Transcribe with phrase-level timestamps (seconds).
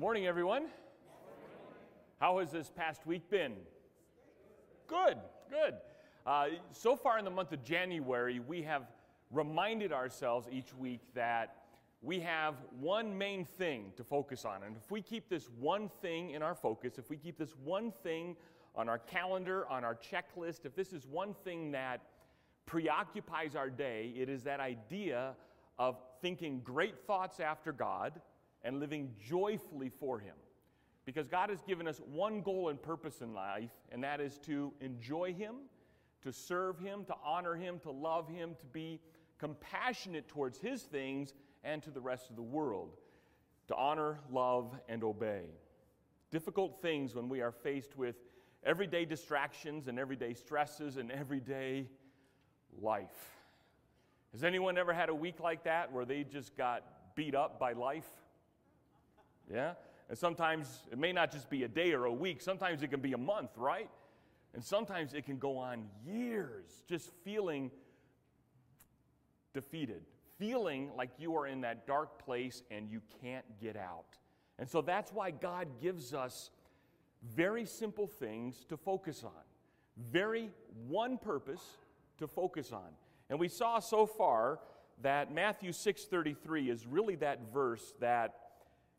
[0.00, 0.64] Morning, everyone.
[2.20, 3.52] How has this past week been?
[4.86, 5.18] Good,
[5.50, 5.74] good.
[6.26, 8.84] Uh, so far in the month of January, we have
[9.30, 11.56] reminded ourselves each week that
[12.00, 14.62] we have one main thing to focus on.
[14.62, 17.92] And if we keep this one thing in our focus, if we keep this one
[18.02, 18.36] thing
[18.74, 22.00] on our calendar, on our checklist, if this is one thing that
[22.64, 25.34] preoccupies our day, it is that idea
[25.78, 28.18] of thinking great thoughts after God
[28.62, 30.34] and living joyfully for Him.
[31.04, 34.72] Because God has given us one goal and purpose in life, and that is to
[34.80, 35.56] enjoy Him,
[36.22, 39.00] to serve Him, to honor Him, to love Him, to be
[39.38, 41.32] compassionate towards His things
[41.64, 42.96] and to the rest of the world,
[43.68, 45.44] to honor, love, and obey.
[46.30, 48.16] Difficult things when we are faced with
[48.64, 51.86] everyday distractions and everyday stresses and everyday
[52.80, 53.08] life.
[54.32, 56.84] Has anyone ever had a week like that where they just got
[57.16, 58.08] beat up by life?
[59.52, 59.74] Yeah?
[60.08, 63.00] And sometimes it may not just be a day or a week, sometimes it can
[63.00, 63.90] be a month, right?
[64.54, 67.70] And sometimes it can go on years just feeling
[69.54, 70.02] defeated,
[70.38, 74.18] feeling like you are in that dark place and you can't get out.
[74.58, 76.50] And so that's why God gives us
[77.22, 79.30] very simple things to focus on,
[79.96, 80.50] very
[80.88, 81.62] one purpose
[82.18, 82.88] to focus on.
[83.28, 84.58] And we saw so far
[85.02, 88.39] that Matthew 6:33 is really that verse that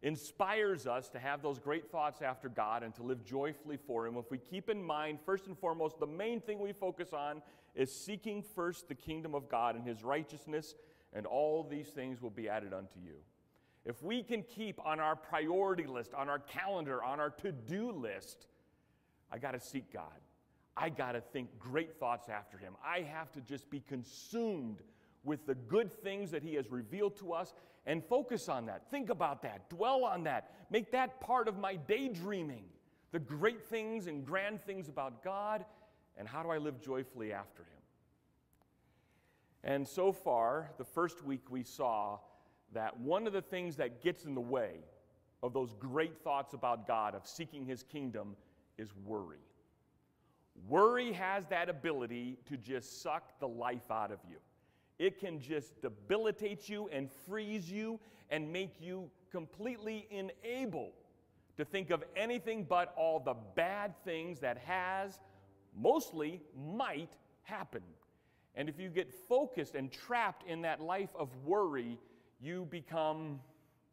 [0.02, 4.18] inspires us to have those great thoughts after God and to live joyfully for Him.
[4.18, 7.42] If we keep in mind, first and foremost, the main thing we focus on
[7.76, 10.76] is seeking first the kingdom of God and His righteousness,
[11.14, 13.16] and all these things will be added unto you.
[13.86, 17.92] If we can keep on our priority list, on our calendar, on our to do
[17.92, 18.48] list,
[19.32, 20.04] I got to seek God.
[20.76, 22.74] I got to think great thoughts after Him.
[22.84, 24.82] I have to just be consumed
[25.24, 27.54] with the good things that He has revealed to us
[27.86, 28.90] and focus on that.
[28.92, 29.70] Think about that.
[29.70, 30.52] Dwell on that.
[30.70, 32.66] Make that part of my daydreaming.
[33.12, 35.66] The great things and grand things about God
[36.18, 37.68] and how do I live joyfully after Him.
[39.64, 42.20] And so far, the first week we saw
[42.73, 44.80] that one of the things that gets in the way
[45.44, 48.36] of those great thoughts about God, of seeking His kingdom,
[48.78, 49.39] is worry.
[50.67, 54.38] Worry has that ability to just suck the life out of you.
[55.02, 60.92] It can just debilitate you and freeze you and make you completely unable
[61.58, 65.20] to think of anything but all the bad things that has,
[65.76, 67.10] mostly might
[67.42, 67.82] happen.
[68.54, 71.98] And if you get focused and trapped in that life of worry,
[72.40, 73.40] you become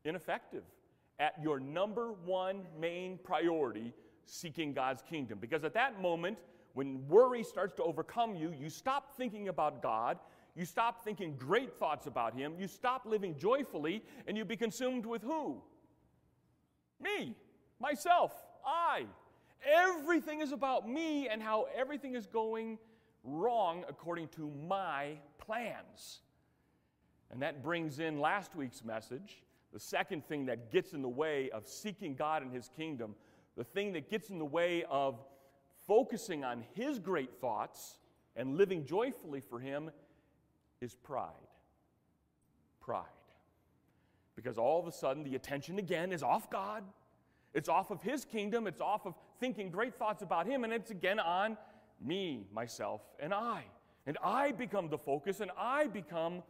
[0.05, 0.65] ineffective
[1.19, 3.95] at your number one main priority,
[4.27, 5.39] seeking God's kingdom.
[5.41, 6.37] Because at that moment,
[6.75, 10.19] when worry starts to overcome you, you stop thinking about God,
[10.59, 15.07] you stop thinking great thoughts about Him, you stop living joyfully, and you be consumed
[15.07, 15.63] with who?
[17.01, 17.37] Me,
[17.79, 18.33] myself,
[18.67, 19.05] I.
[19.65, 22.79] Everything is about me and how everything is going
[23.23, 26.21] wrong according to my plans.
[27.31, 29.43] And that brings in last week's message.
[29.73, 33.15] The second thing that gets in the way of seeking God and His kingdom,
[33.57, 35.21] the thing that gets in the way of
[35.87, 37.99] focusing on His great thoughts
[38.35, 39.91] and living joyfully for Him
[40.81, 41.33] is pride.
[42.81, 43.05] Pride.
[44.37, 46.85] Because all of a sudden, the attention again is off God.
[47.55, 48.67] It's off of His kingdom.
[48.67, 50.65] It's off of thinking great thoughts about Him.
[50.65, 51.57] And it's again on
[52.01, 53.65] me, myself, and I.
[54.07, 56.43] And I become the focus, and I become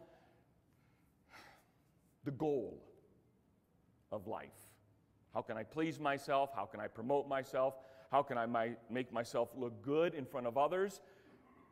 [2.24, 2.82] the goal
[4.12, 4.48] of life.
[5.34, 6.50] How can I please myself?
[6.54, 7.74] How can I promote myself?
[8.10, 11.00] How can I make myself look good in front of others?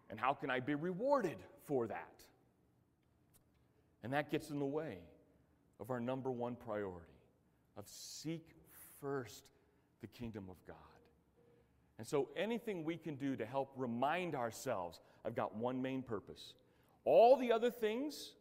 [0.09, 2.23] And how can I be rewarded for that?
[4.07, 4.99] And that gets in the way
[5.81, 7.11] of our number one priority
[7.77, 8.51] of seek
[9.01, 9.51] first
[10.01, 10.77] the kingdom of God.
[11.99, 16.55] And so anything we can do to help remind ourselves, I've got one main purpose.
[17.05, 18.35] All the other things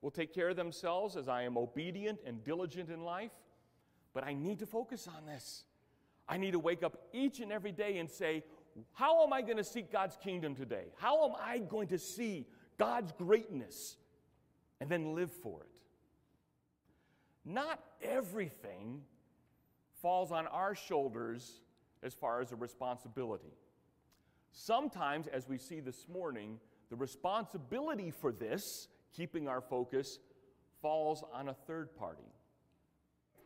[0.00, 3.30] will take care of themselves as I am obedient and diligent in life.
[4.14, 5.62] But I need to focus on this.
[6.28, 8.42] I need to wake up each and every day and say,
[8.92, 10.86] How am I going to seek God's kingdom today?
[10.96, 13.98] How am I going to see God's greatness
[14.82, 15.68] and then live for it?
[17.44, 19.02] Not everything
[20.00, 21.60] falls on our shoulders
[22.02, 23.54] as far as a responsibility.
[24.50, 26.58] Sometimes, as we see this morning,
[26.90, 30.18] the responsibility for this keeping our focus
[30.80, 32.32] falls on a third party.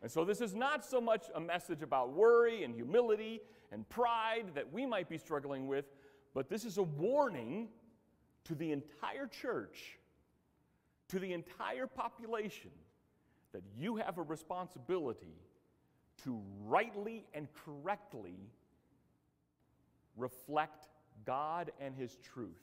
[0.00, 3.42] And so, this is not so much a message about worry and humility
[3.72, 5.84] and pride that we might be struggling with,
[6.32, 7.68] but this is a warning
[8.44, 9.98] to the entire church,
[11.08, 12.70] to the entire population,
[13.52, 15.34] that you have a responsibility
[16.24, 18.50] to rightly and correctly
[20.16, 20.88] reflect
[21.24, 22.62] God and His truth.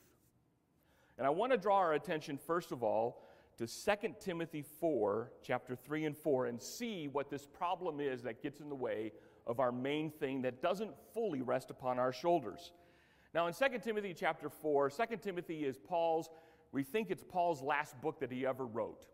[1.18, 3.24] And I want to draw our attention, first of all,
[3.58, 8.42] to 2 Timothy 4, chapter 3 and 4, and see what this problem is that
[8.42, 9.12] gets in the way
[9.46, 12.72] of our main thing that doesn't fully rest upon our shoulders.
[13.34, 16.30] Now, in 2 Timothy chapter 4, 2 Timothy is Paul's,
[16.74, 19.06] we think it's Paul's last book that he ever wrote.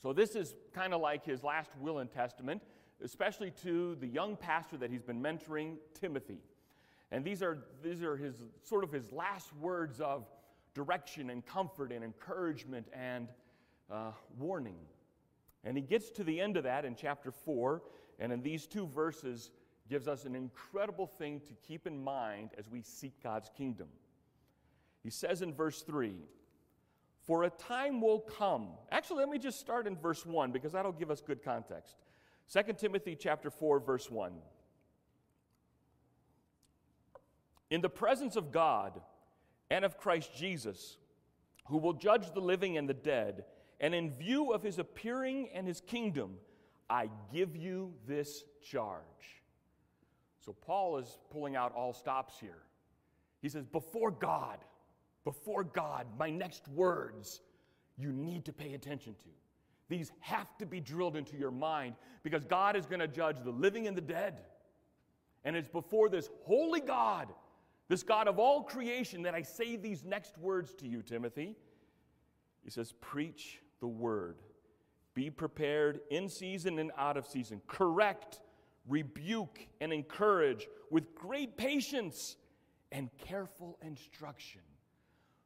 [0.00, 2.62] So, this is kind of like his last will and testament,
[3.04, 6.38] especially to the young pastor that he's been mentoring, Timothy.
[7.10, 10.26] And these are, these are his sort of his last words of
[10.72, 13.28] direction and comfort and encouragement and
[13.90, 14.78] uh, warning.
[15.64, 17.82] And he gets to the end of that in chapter 4,
[18.20, 19.50] and in these two verses,
[19.88, 23.88] gives us an incredible thing to keep in mind as we seek God's kingdom.
[25.02, 26.14] He says in verse 3
[27.28, 28.68] For a time will come.
[28.90, 31.94] Actually, let me just start in verse 1 because that'll give us good context.
[32.50, 34.32] 2 Timothy chapter 4 verse 1.
[37.70, 38.98] In the presence of God
[39.70, 40.96] and of Christ Jesus,
[41.66, 43.44] who will judge the living and the dead,
[43.78, 46.36] and in view of his appearing and his kingdom,
[46.88, 49.02] I give you this charge.
[50.40, 52.62] So Paul is pulling out all stops here.
[53.42, 54.60] He says, Before God,
[55.24, 57.40] before God, my next words
[57.96, 59.28] you need to pay attention to.
[59.88, 63.50] These have to be drilled into your mind because God is going to judge the
[63.50, 64.38] living and the dead.
[65.44, 67.28] And it's before this holy God,
[67.88, 71.56] this God of all creation, that I say these next words to you, Timothy.
[72.62, 74.36] He says, Preach the word.
[75.14, 77.62] Be prepared in season and out of season.
[77.66, 78.40] Correct,
[78.86, 82.36] rebuke, and encourage with great patience
[82.92, 84.60] and careful instruction.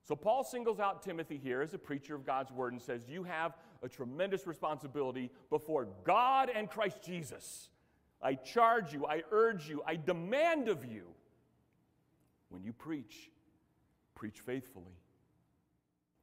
[0.05, 3.23] So, Paul singles out Timothy here as a preacher of God's word and says, You
[3.23, 7.69] have a tremendous responsibility before God and Christ Jesus.
[8.21, 11.07] I charge you, I urge you, I demand of you
[12.49, 13.31] when you preach,
[14.15, 14.97] preach faithfully.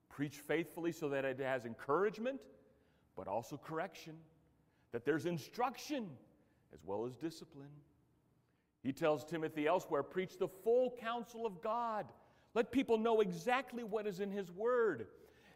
[0.10, 2.42] Preach faithfully so that it has encouragement,
[3.16, 4.16] but also correction,
[4.92, 6.08] that there's instruction
[6.74, 7.72] as well as discipline.
[8.84, 12.06] He tells Timothy elsewhere preach the full counsel of God.
[12.60, 15.08] Let people know exactly what is in His Word.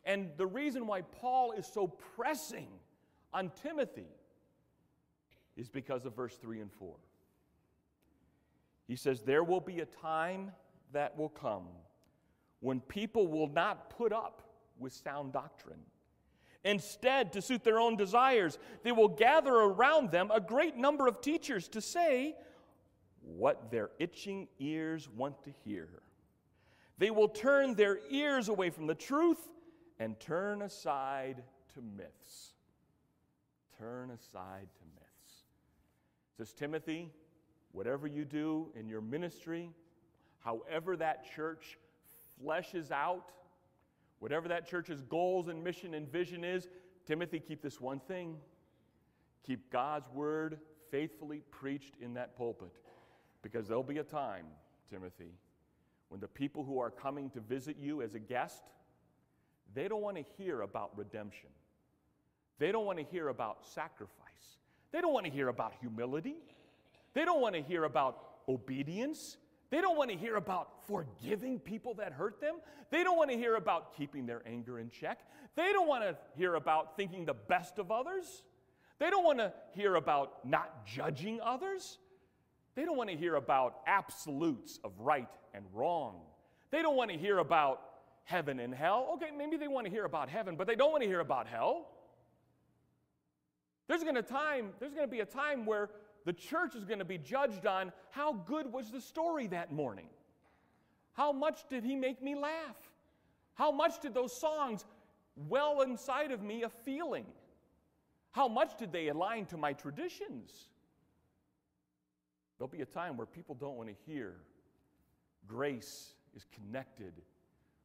[0.06, 1.86] And the reason why Paul is so
[2.16, 2.70] pressing
[3.34, 4.08] on Timothy
[5.58, 6.96] is because of verse 3 and 4.
[8.88, 10.54] He says, There will be a time
[10.94, 11.66] that will come
[12.62, 14.42] when people will not put up
[14.80, 15.82] with sound doctrine.
[16.64, 21.20] Instead, to suit their own desires, they will gather around them a great number of
[21.20, 22.34] teachers to say
[23.20, 26.03] what their itching ears want to hear.
[26.98, 29.50] They will turn their ears away from the truth
[30.00, 31.44] and turn aside
[31.74, 32.54] to myths.
[33.78, 35.44] Turn aside to myths.
[36.38, 37.12] Says Timothy,
[37.72, 39.72] whatever you do in your ministry,
[40.40, 41.78] however that church
[42.42, 43.32] fleshes out,
[44.20, 46.68] whatever that church's goals and mission and vision is,
[47.06, 48.38] Timothy, keep this one thing.
[49.46, 50.60] Keep God's word
[50.90, 52.72] faithfully preached in that pulpit.
[53.42, 54.46] Because there'll be a time,
[54.90, 55.34] Timothy,
[56.14, 58.62] when the people who are coming to visit you as a guest,
[59.74, 61.50] they don't want to hear about redemption.
[62.60, 64.60] They don't want to hear about sacrifice.
[64.92, 66.36] They don't want to hear about humility.
[67.16, 69.38] They don't want to hear about obedience.
[69.72, 72.58] They don't want to hear about forgiving people that hurt them.
[72.92, 75.18] They don't want to hear about keeping their anger in check.
[75.56, 78.44] They don't want to hear about thinking the best of others.
[79.00, 81.98] They don't want to hear about not judging others.
[82.76, 86.22] They don't want to hear about absolutes of right and wrong.
[86.72, 87.82] They don't want to hear about
[88.24, 89.12] heaven and hell.
[89.16, 91.48] Okay, maybe they want to hear about heaven, but they don't want to hear about
[91.48, 91.88] hell.
[93.88, 95.90] There's going to time, there's going to be a time where
[96.26, 100.08] the church is going to be judged on how good was the story that morning?
[101.14, 102.78] How much did he make me laugh?
[103.56, 104.86] How much did those songs
[105.36, 107.26] well inside of me a feeling?
[108.32, 110.70] How much did they align to my traditions?
[112.58, 114.36] There'll be a time where people don't want to hear
[115.48, 117.14] grace is connected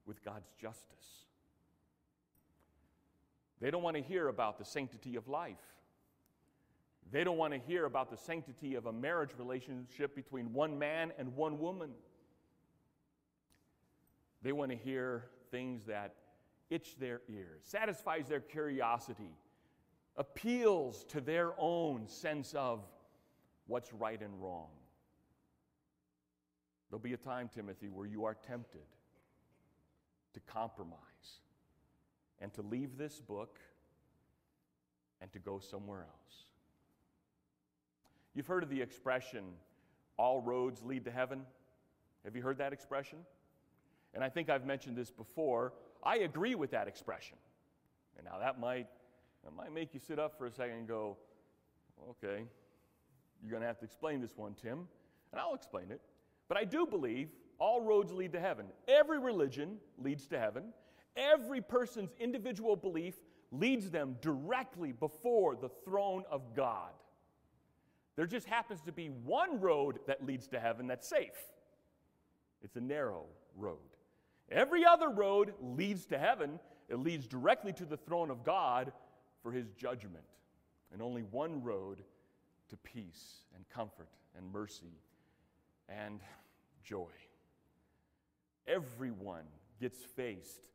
[0.07, 1.25] with God's justice.
[3.61, 5.57] They don't want to hear about the sanctity of life.
[7.11, 11.13] They don't want to hear about the sanctity of a marriage relationship between one man
[11.19, 11.91] and one woman.
[14.43, 16.15] They want to hear things that
[16.71, 19.33] itch their ears, satisfies their curiosity,
[20.17, 22.85] appeals to their own sense of
[23.69, 24.71] what's right and wrong.
[26.91, 28.87] There'll be a time, Timothy, where you are tempted
[30.35, 30.99] to compromise
[32.41, 33.59] and to leave this book
[35.21, 36.45] and to go somewhere else.
[38.35, 39.45] You've heard of the expression,
[40.17, 41.43] all roads lead to heaven?
[42.25, 43.19] Have you heard that expression?
[44.15, 45.75] And I think I've mentioned this before.
[46.03, 47.37] I agree with that expression.
[48.17, 48.87] And now that might,
[49.45, 51.17] that might make you sit up for a second and go,
[52.11, 52.45] okay,
[53.43, 54.87] you're going to have to explain this one, Tim.
[55.33, 56.01] And I'll explain it.
[56.49, 57.29] But I do believe
[57.59, 58.67] all roads lead to heaven.
[58.87, 60.73] Every religion leads to heaven.
[61.17, 63.15] Every person's individual belief
[63.51, 66.93] leads them directly before the throne of God.
[68.17, 71.39] There just happens to be one road that leads to heaven that's safe.
[72.63, 73.27] It's a narrow
[73.57, 73.79] road.
[74.51, 78.93] Every other road leads to heaven, it leads directly to the throne of God
[79.43, 80.25] for his judgment.
[80.93, 82.03] And only one road
[82.69, 85.01] to peace and comfort and mercy
[85.89, 86.21] and
[86.85, 87.11] joy.
[88.67, 89.45] Everyone
[89.81, 90.69] gets faced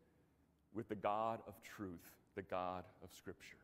[0.74, 3.58] with the God of truth, the God of Scripture.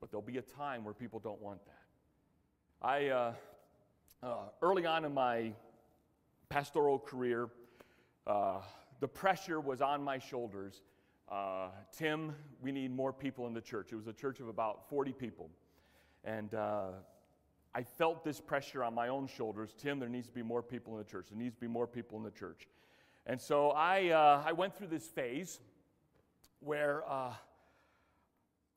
[0.00, 2.86] But there'll be a time where people don't want that.
[2.86, 3.32] I, uh,
[4.22, 5.52] uh, early on in my
[6.48, 7.48] pastoral career,
[8.26, 8.60] uh,
[9.00, 10.82] the pressure was on my shoulders.
[11.30, 13.92] Uh, Tim, we need more people in the church.
[13.92, 15.50] It was a church of about 40 people.
[16.28, 16.88] And uh,
[17.74, 19.74] I felt this pressure on my own shoulders.
[19.78, 21.28] Tim, there needs to be more people in the church.
[21.30, 22.68] There needs to be more people in the church.
[23.24, 25.60] And so I, uh, I went through this phase
[26.60, 27.32] where uh,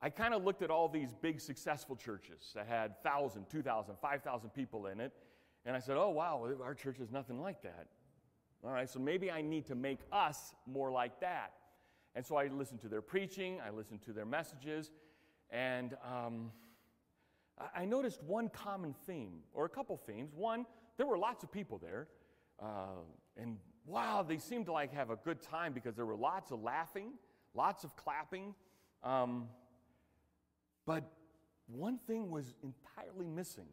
[0.02, 4.50] I kind of looked at all these big successful churches that had 1,000, 2,000, 5,000
[4.52, 5.12] people in it.
[5.66, 7.88] And I said, oh, wow, our church is nothing like that.
[8.64, 11.52] All right, so maybe I need to make us more like that.
[12.16, 14.92] And so I listened to their preaching, I listened to their messages,
[15.50, 16.52] and um,
[17.76, 20.32] I noticed one common theme, or a couple themes.
[20.34, 20.66] One,
[20.98, 22.08] there were lots of people there,
[22.62, 23.04] uh,
[23.38, 26.62] and wow, they seemed to like have a good time because there were lots of
[26.62, 27.14] laughing,
[27.54, 28.54] lots of clapping.
[29.04, 29.48] Um,
[30.86, 31.04] but
[31.68, 33.68] one thing was entirely missing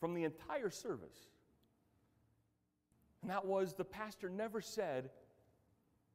[0.00, 1.28] from the entire service.
[3.22, 5.10] And that was the pastor never said,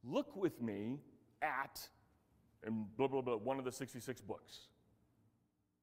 [0.03, 0.99] Look with me
[1.41, 1.87] at,
[2.63, 4.67] and blah, blah, blah, one of the 66 books.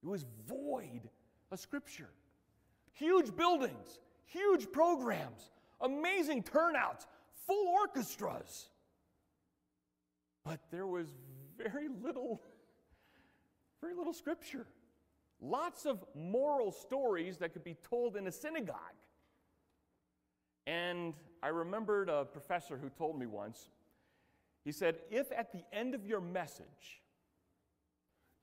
[0.04, 1.08] It was void
[1.50, 2.10] of scripture.
[2.92, 7.06] Huge buildings, huge programs, amazing turnouts,
[7.46, 8.68] full orchestras.
[10.44, 11.08] But there was
[11.56, 12.42] very little,
[13.80, 14.66] very little scripture.
[15.40, 18.76] Lots of moral stories that could be told in a synagogue.
[20.66, 23.68] And I remembered a professor who told me once,
[24.64, 27.02] he said, if at the end of your message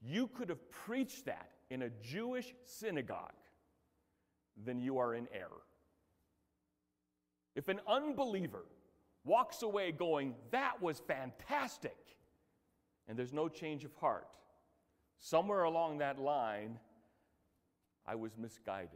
[0.01, 3.31] you could have preached that in a Jewish synagogue,
[4.57, 5.63] then you are in error.
[7.55, 8.65] If an unbeliever
[9.23, 11.97] walks away going, That was fantastic,
[13.07, 14.27] and there's no change of heart,
[15.19, 16.79] somewhere along that line,
[18.05, 18.89] I was misguided.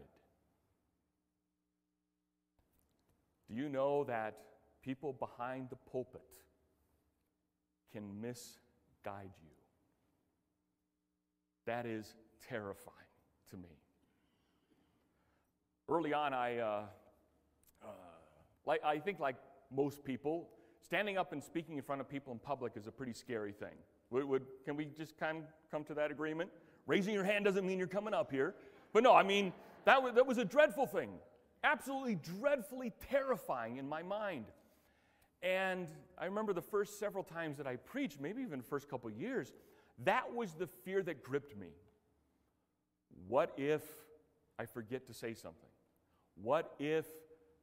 [3.48, 4.38] Do you know that
[4.82, 6.22] people behind the pulpit
[7.94, 9.55] can misguide you?
[11.66, 12.16] That is
[12.48, 12.96] terrifying
[13.50, 13.70] to me.
[15.88, 16.84] Early on, I, uh,
[17.84, 17.88] uh,
[18.66, 19.36] like, I think, like
[19.72, 20.50] most people,
[20.82, 23.76] standing up and speaking in front of people in public is a pretty scary thing.
[24.12, 26.50] Would, would, can we just kind of come to that agreement?
[26.88, 28.56] Raising your hand doesn't mean you're coming up here.
[28.94, 29.52] But no, I mean,
[29.86, 31.12] that was, that was a dreadful thing.
[31.64, 34.46] Absolutely dreadfully terrifying in my mind.
[35.42, 39.10] And I remember the first several times that I preached, maybe even the first couple
[39.10, 39.54] years,
[40.04, 41.70] that was the fear that gripped me.
[43.28, 43.82] What if
[44.60, 45.70] I forget to say something?
[46.36, 47.06] What if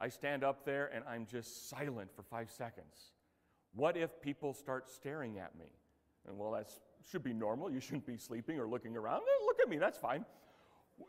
[0.01, 3.13] I stand up there and I'm just silent for five seconds?
[3.75, 5.67] What if people start staring at me?
[6.27, 6.71] And well, that
[7.11, 7.71] should be normal.
[7.71, 9.23] You shouldn't be sleeping or looking around.
[9.23, 10.25] Eh, look at me, that's fine.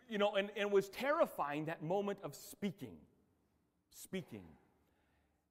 [0.09, 2.95] You know, and, and it was terrifying that moment of speaking.
[3.89, 4.43] Speaking.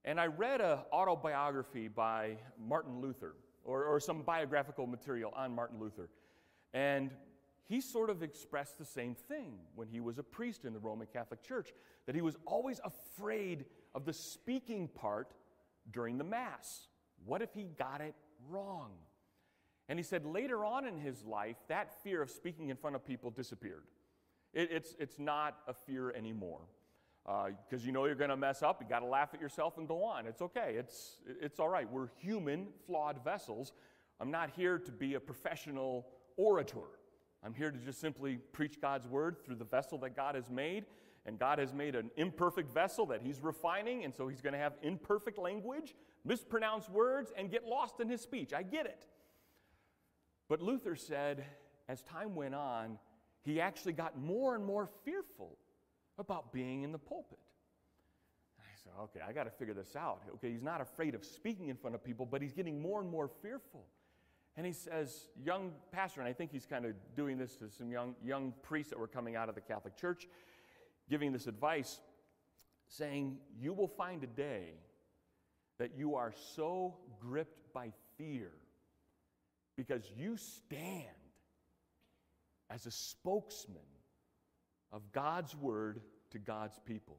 [0.05, 3.35] And I read an autobiography by Martin Luther,
[3.65, 6.09] or, or some biographical material on Martin Luther.
[6.75, 7.11] And
[7.65, 11.07] he sort of expressed the same thing when he was a priest in the Roman
[11.13, 11.73] Catholic Church
[12.07, 13.65] that he was always afraid
[13.95, 15.33] of the speaking part
[15.91, 16.89] during the Mass.
[17.25, 18.15] What if he got it
[18.51, 18.91] wrong?
[19.89, 23.05] And he said later on in his life, that fear of speaking in front of
[23.05, 23.85] people disappeared.
[24.53, 26.61] It, it's, it's not a fear anymore.
[27.25, 29.79] Because uh, you know you're going to mess up, you got to laugh at yourself
[29.79, 30.27] and go on.
[30.27, 31.91] It's okay, it's, it's all right.
[31.91, 33.73] We're human, flawed vessels.
[34.21, 36.81] I'm not here to be a professional orator.
[37.45, 40.85] I'm here to just simply preach God's word through the vessel that God has made.
[41.25, 44.59] And God has made an imperfect vessel that He's refining, and so He's going to
[44.59, 48.53] have imperfect language, mispronounce words, and get lost in His speech.
[48.53, 49.07] I get it.
[50.49, 51.45] But Luther said,
[51.89, 52.99] as time went on,
[53.43, 55.59] he actually got more and more fearful
[56.19, 57.39] about being in the pulpit.
[58.59, 60.23] I said, okay, I got to figure this out.
[60.35, 63.11] Okay, he's not afraid of speaking in front of people, but he's getting more and
[63.11, 63.85] more fearful.
[64.57, 67.91] And he says, young pastor, and I think he's kind of doing this to some
[67.91, 70.29] young, young priests that were coming out of the Catholic Church,
[71.09, 72.01] giving this advice,
[72.89, 74.75] saying, You will find a day
[75.79, 78.51] that you are so gripped by fear
[79.77, 81.07] because you stand
[82.69, 83.81] as a spokesman
[84.93, 87.17] of God's word to God's people.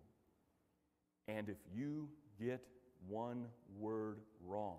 [1.28, 2.62] And if you get
[3.08, 3.46] one
[3.80, 4.78] word wrong,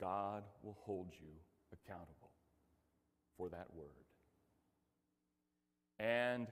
[0.00, 1.28] God will hold you
[1.72, 2.30] accountable
[3.36, 3.88] for that word.
[5.98, 6.48] And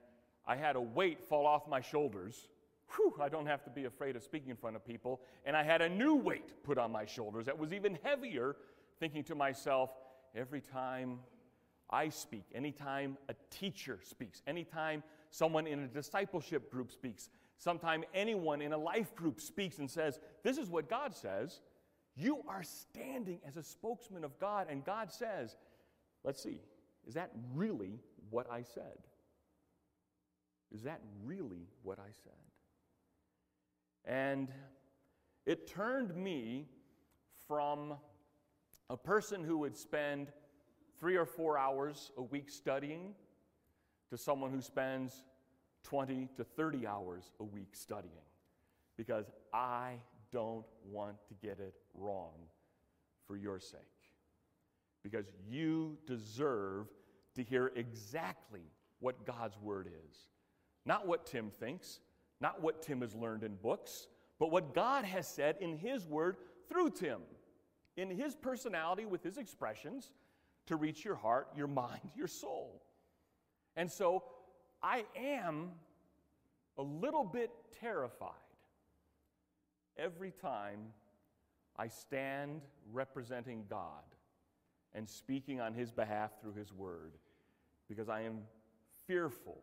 [0.46, 2.48] I had a weight fall off my shoulders.
[2.94, 5.20] Whew, I don't have to be afraid of speaking in front of people.
[5.44, 8.56] And I had a new weight put on my shoulders that was even heavier,
[9.00, 9.90] thinking to myself,
[10.34, 11.18] every time
[11.92, 18.62] I speak, anytime a teacher speaks, anytime someone in a discipleship group speaks, sometime anyone
[18.62, 21.60] in a life group speaks and says, This is what God says,
[22.14, 25.56] you are standing as a spokesman of God, and God says,
[26.24, 26.60] let's see,
[27.06, 28.98] is that really what I said?
[30.70, 32.32] Is that really what I said?
[34.04, 34.48] And
[35.46, 36.66] it turned me
[37.46, 37.94] from
[38.90, 40.32] a person who would spend
[41.02, 43.12] three or four hours a week studying
[44.08, 45.24] to someone who spends
[45.82, 48.12] 20 to 30 hours a week studying
[48.96, 49.94] because I
[50.32, 52.30] don't want to get it wrong
[53.26, 53.80] for your sake.
[55.02, 56.86] Because you deserve
[57.34, 60.16] to hear exactly what God's word is.
[60.86, 61.98] Not what Tim thinks,
[62.40, 64.06] not what Tim has learned in books,
[64.38, 66.36] but what God has said in his word
[66.68, 67.22] through Tim,
[67.96, 70.12] in his personality with his expressions
[70.66, 72.82] to reach your heart, your mind, your soul.
[73.76, 74.24] And so
[74.82, 75.70] I am
[76.78, 77.50] a little bit
[77.80, 78.30] terrified
[79.96, 80.80] every time
[81.76, 84.02] I stand representing God
[84.94, 87.12] and speaking on His behalf through His Word
[87.88, 88.40] because I am
[89.06, 89.62] fearful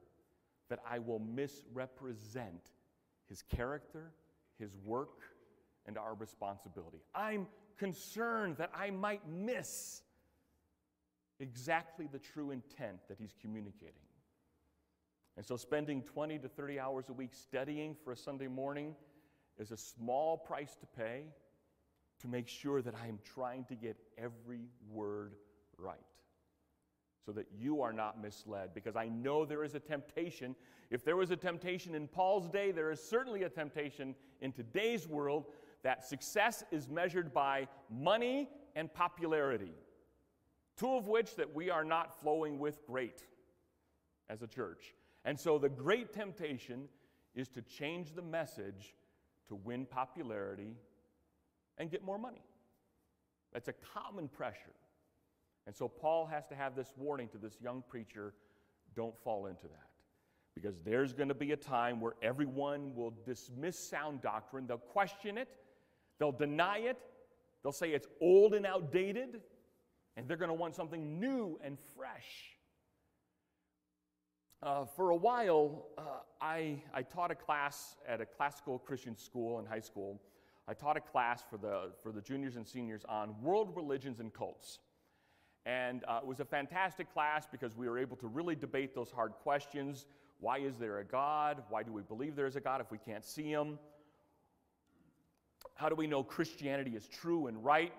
[0.69, 2.71] that I will misrepresent
[3.27, 4.11] His character,
[4.59, 5.21] His work,
[5.85, 6.99] and our responsibility.
[7.15, 7.47] I'm
[7.77, 10.01] concerned that I might miss
[11.39, 13.93] exactly the true intent that He's communicating.
[15.37, 18.95] And so, spending 20 to 30 hours a week studying for a Sunday morning
[19.57, 21.23] is a small price to pay
[22.21, 25.35] to make sure that I am trying to get every word
[25.77, 25.97] right
[27.25, 28.73] so that you are not misled.
[28.73, 30.55] Because I know there is a temptation.
[30.89, 35.07] If there was a temptation in Paul's day, there is certainly a temptation in today's
[35.07, 35.45] world
[35.83, 39.71] that success is measured by money and popularity,
[40.79, 43.21] two of which that we are not flowing with great
[44.29, 44.95] as a church.
[45.25, 46.87] And so the great temptation
[47.35, 48.95] is to change the message
[49.49, 50.77] to win popularity
[51.77, 52.43] and get more money.
[53.51, 54.75] That's a common pressure.
[55.67, 58.33] And so Paul has to have this warning to this young preacher
[58.95, 59.89] don't fall into that.
[60.55, 65.37] Because there's going to be a time where everyone will dismiss sound doctrine, they'll question
[65.37, 65.49] it,
[66.19, 66.97] they'll deny it,
[67.63, 69.41] they'll say it's old and outdated,
[70.15, 72.57] and they're going to want something new and fresh.
[74.61, 76.01] Uh, for a while, uh,
[76.41, 80.19] I, I taught a class at a classical Christian school in high school.
[80.67, 84.33] I taught a class for the, for the juniors and seniors on world religions and
[84.33, 84.79] cults.
[85.65, 89.11] And uh, it was a fantastic class because we were able to really debate those
[89.11, 90.05] hard questions.
[90.39, 91.63] Why is there a God?
[91.69, 93.79] Why do we believe there's a God if we can't see him?
[95.75, 97.93] How do we know Christianity is true and right?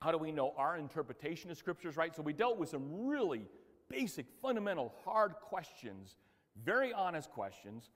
[0.00, 2.14] How do we know our interpretation of Scripture is right?
[2.14, 3.46] So we dealt with some really
[3.88, 6.16] basic, fundamental, hard questions,
[6.64, 7.90] very honest questions.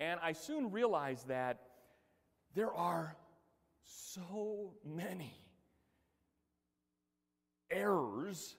[0.00, 1.60] And I soon realized that
[2.54, 3.16] there are
[3.84, 5.38] so many
[7.70, 8.56] errors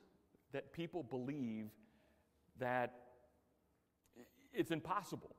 [0.53, 1.69] that people believe
[2.60, 2.93] that
[4.53, 5.36] it's impossible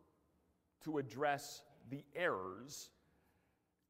[0.85, 2.90] to address the errors.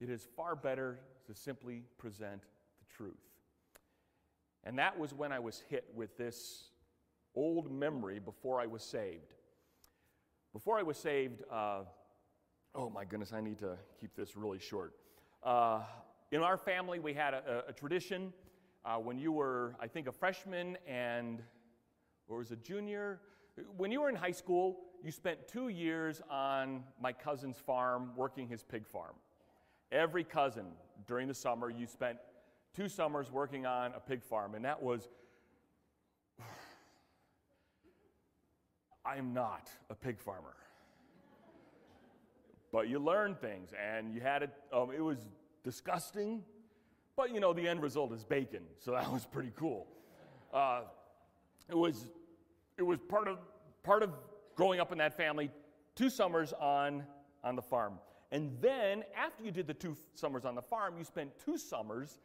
[0.00, 3.14] It is far better to simply present the truth.
[4.66, 6.64] And that was when I was hit with this
[7.36, 9.32] old memory before I was saved.
[10.52, 11.82] Before I was saved, uh,
[12.74, 14.94] oh my goodness, I need to keep this really short.
[15.44, 15.82] Uh,
[16.32, 18.32] in our family, we had a, a tradition
[18.84, 21.40] uh, when you were, I think, a freshman and,
[22.26, 23.20] or was a junior?
[23.76, 28.48] When you were in high school, you spent two years on my cousin's farm working
[28.48, 29.14] his pig farm.
[29.92, 30.66] Every cousin
[31.06, 32.18] during the summer, you spent
[32.76, 35.08] two summers working on a pig farm, and that was
[39.04, 40.54] I am not a pig farmer.
[42.70, 44.50] but you learn things, and you had it.
[44.72, 45.16] Um, it was
[45.64, 46.42] disgusting,
[47.16, 49.86] but you know the end result is bacon, so that was pretty cool.
[50.52, 50.82] Uh,
[51.70, 52.10] it was
[52.76, 53.38] it was part of
[53.82, 54.10] part of
[54.54, 55.50] growing up in that family.
[55.94, 57.04] Two summers on
[57.42, 57.94] on the farm,
[58.32, 62.18] and then after you did the two summers on the farm, you spent two summers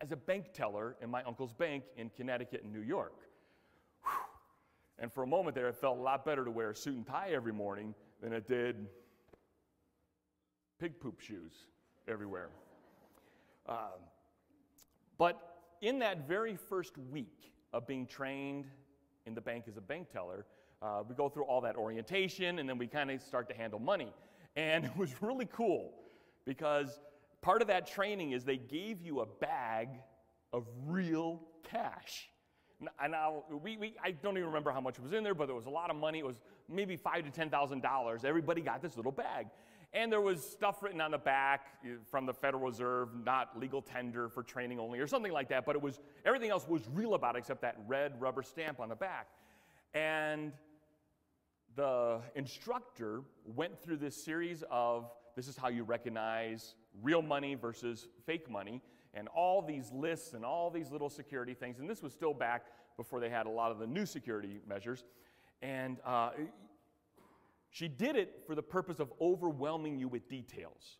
[0.00, 3.14] as a bank teller in my uncle's bank in Connecticut and New York.
[4.02, 4.10] Whew.
[4.98, 7.06] And for a moment there, it felt a lot better to wear a suit and
[7.06, 8.86] tie every morning than it did
[10.78, 11.52] pig poop shoes
[12.08, 12.50] everywhere.
[13.68, 14.00] Um,
[15.18, 18.66] but in that very first week of being trained
[19.26, 20.46] in the bank as a bank teller,
[20.82, 23.78] uh, we go through all that orientation and then we kind of start to handle
[23.78, 24.12] money.
[24.56, 25.92] And it was really cool
[26.44, 27.00] because
[27.44, 29.88] part of that training is they gave you a bag
[30.52, 32.30] of real cash.
[33.00, 35.54] And now we, we, I don't even remember how much was in there, but there
[35.54, 36.20] was a lot of money.
[36.20, 38.24] It was maybe five to ten thousand dollars.
[38.24, 39.46] Everybody got this little bag,
[39.92, 43.80] and there was stuff written on the back eh, from the Federal Reserve, not legal
[43.80, 45.66] tender for training only, or something like that.
[45.66, 48.88] But it was everything else was real about it except that red rubber stamp on
[48.88, 49.28] the back.
[49.94, 50.52] And
[51.76, 58.08] the instructor went through this series of this is how you recognize real money versus
[58.26, 58.80] fake money,
[59.14, 61.78] and all these lists and all these little security things.
[61.78, 65.04] And this was still back before they had a lot of the new security measures.
[65.62, 66.30] And uh,
[67.70, 70.98] she did it for the purpose of overwhelming you with details.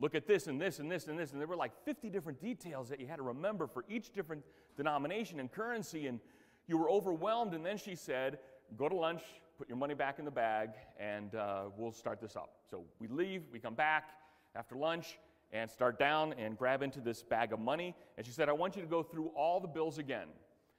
[0.00, 1.32] Look at this and this and this and this.
[1.32, 4.42] And there were like 50 different details that you had to remember for each different
[4.76, 6.06] denomination and currency.
[6.06, 6.20] And
[6.66, 7.52] you were overwhelmed.
[7.52, 8.38] And then she said,
[8.76, 9.22] Go to lunch,
[9.58, 12.52] put your money back in the bag, and uh, we'll start this up.
[12.70, 14.10] So we leave, we come back
[14.54, 15.18] after lunch,
[15.52, 17.94] and start down and grab into this bag of money.
[18.16, 20.28] And she said, I want you to go through all the bills again.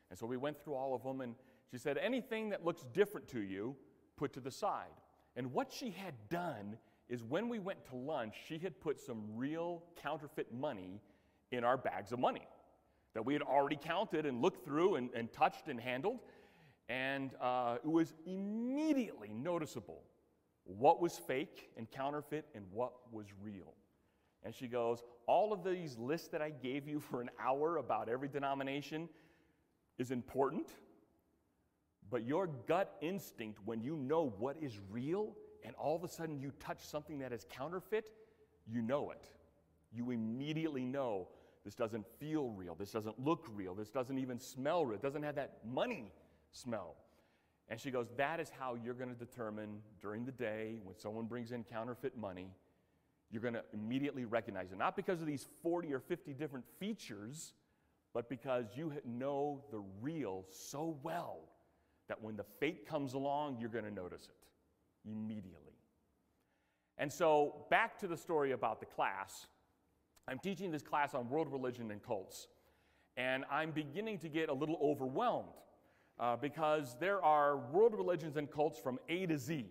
[0.10, 1.36] And so we went through all of them, and
[1.71, 3.75] she said, Anything that looks different to you,
[4.17, 4.91] put to the side.
[5.36, 6.77] And what she had done
[7.10, 11.01] is when we went to lunch, she had put some real counterfeit money
[11.51, 12.47] in our bags of money
[13.13, 16.19] that we had already counted and looked through and, and touched and handled.
[16.88, 20.03] And uh, it was immediately noticeable
[20.63, 23.73] what was fake and counterfeit and what was real.
[24.43, 28.10] And she goes, All of these lists that I gave you for an hour about
[28.10, 29.10] every denomination
[29.97, 30.67] is important,
[32.10, 36.39] but your gut instinct, when you know what is real and all of a sudden
[36.39, 38.12] you touch something that is counterfeit,
[38.67, 39.23] you know it.
[39.93, 41.27] You immediately know
[41.63, 45.23] this doesn't feel real, this doesn't look real, this doesn't even smell real, it doesn't
[45.23, 46.12] have that money
[46.51, 46.95] smell.
[47.69, 51.25] And she goes, That is how you're going to determine during the day when someone
[51.25, 52.49] brings in counterfeit money
[53.32, 54.78] you're going to immediately recognize it.
[54.78, 57.54] Not because of these 40 or 50 different features,
[58.13, 61.39] but because you know the real so well
[62.10, 65.72] that when the fake comes along, you're going to notice it immediately.
[66.98, 69.48] And so, back to the story about the class.
[70.28, 72.48] I'm teaching this class on world religion and cults,
[73.17, 75.48] and I'm beginning to get a little overwhelmed
[76.20, 79.65] uh, because there are world religions and cults from A to Z.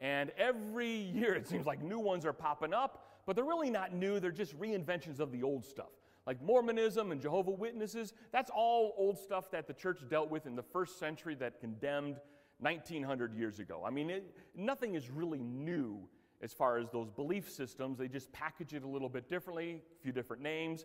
[0.00, 3.92] And every year it seems like new ones are popping up, but they're really not
[3.92, 5.90] new, they're just reinventions of the old stuff.
[6.26, 10.56] Like Mormonism and Jehovah Witnesses, that's all old stuff that the church dealt with in
[10.56, 12.16] the first century that condemned
[12.60, 13.82] 1900 years ago.
[13.86, 16.06] I mean, it, nothing is really new
[16.42, 17.98] as far as those belief systems.
[17.98, 20.84] They just package it a little bit differently, a few different names,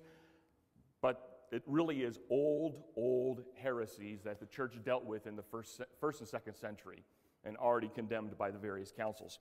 [1.02, 5.82] but it really is old, old heresies that the church dealt with in the first,
[6.00, 7.04] first and second century
[7.46, 9.40] and already condemned by the various councils.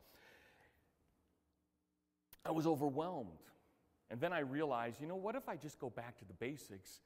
[2.44, 3.38] I was overwhelmed.
[4.10, 7.00] And then I realized, you know, what if I just go back to the basics,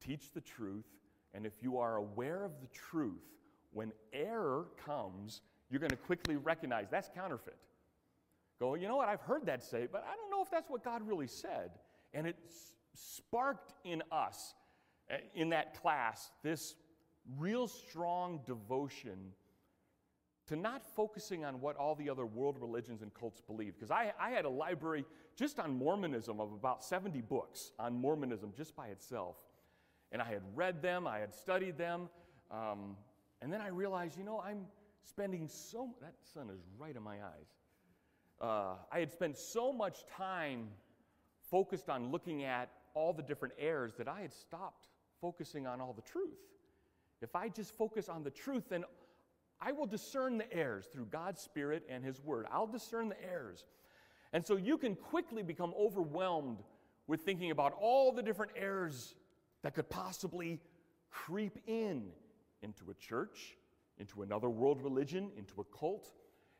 [0.00, 0.86] teach the truth,
[1.32, 3.24] and if you are aware of the truth,
[3.72, 7.56] when error comes, you're going to quickly recognize that's counterfeit.
[8.60, 10.84] Go, you know what, I've heard that say, but I don't know if that's what
[10.84, 11.72] God really said.
[12.12, 12.36] And it
[12.94, 14.54] sparked in us,
[15.10, 16.76] eh, in that class, this
[17.36, 19.32] real strong devotion
[20.46, 23.74] to not focusing on what all the other world religions and cults believe.
[23.74, 25.04] Because I, I had a library
[25.36, 29.36] just on Mormonism of about 70 books on Mormonism just by itself.
[30.12, 32.08] And I had read them, I had studied them.
[32.50, 32.96] Um,
[33.40, 34.66] and then I realized, you know, I'm
[35.02, 37.48] spending so that sun is right in my eyes.
[38.40, 40.68] Uh, I had spent so much time
[41.50, 44.88] focused on looking at all the different errors that I had stopped
[45.20, 46.38] focusing on all the truth.
[47.22, 48.84] If I just focus on the truth, then
[49.60, 52.46] I will discern the errors through God's Spirit and His Word.
[52.50, 53.64] I'll discern the errors.
[54.32, 56.58] And so you can quickly become overwhelmed
[57.06, 59.14] with thinking about all the different errors
[59.62, 60.60] that could possibly
[61.10, 62.10] creep in
[62.62, 63.56] into a church,
[63.98, 66.12] into another world religion, into a cult.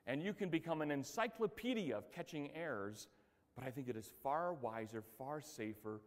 [0.07, 3.09] and you can become an encyclopedia of catching errors,
[3.57, 6.02] but I think it is far wiser, far safer,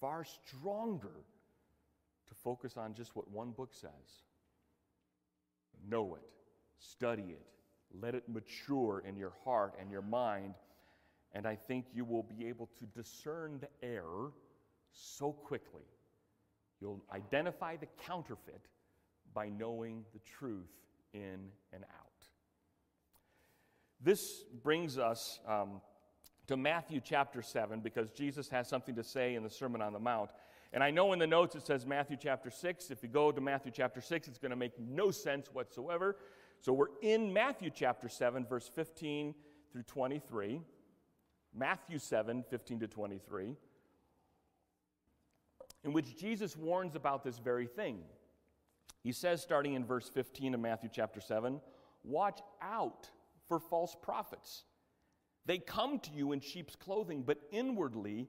[0.00, 1.24] far stronger
[2.26, 4.24] to focus on just what one book says.
[5.88, 6.22] Know it,
[6.78, 7.46] study it,
[8.00, 10.54] let it mature in your heart and your mind,
[11.32, 14.32] and I think you will be able to discern the error
[14.92, 15.84] so quickly.
[16.80, 18.66] You'll identify the counterfeit
[19.34, 20.70] by knowing the truth
[21.14, 22.12] in and out.
[24.00, 25.80] This brings us um,
[26.48, 30.00] to Matthew chapter 7 because Jesus has something to say in the Sermon on the
[30.00, 30.30] Mount.
[30.72, 32.90] And I know in the notes it says Matthew chapter 6.
[32.90, 36.16] If you go to Matthew chapter 6, it's going to make no sense whatsoever.
[36.60, 39.34] So we're in Matthew chapter 7, verse 15
[39.72, 40.60] through 23.
[41.54, 43.56] Matthew 7, 15 to 23,
[45.84, 47.98] in which Jesus warns about this very thing.
[49.02, 51.60] He says, starting in verse 15 of Matthew chapter 7,
[52.04, 53.10] Watch out
[53.48, 54.64] for false prophets.
[55.44, 58.28] They come to you in sheep's clothing, but inwardly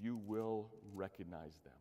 [0.00, 1.72] you will recognize them.